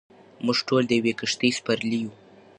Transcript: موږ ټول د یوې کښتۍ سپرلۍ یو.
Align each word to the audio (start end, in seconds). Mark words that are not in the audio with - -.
موږ 0.45 0.57
ټول 0.67 0.83
د 0.87 0.91
یوې 0.99 1.13
کښتۍ 1.19 1.49
سپرلۍ 1.57 1.99
یو. 2.03 2.11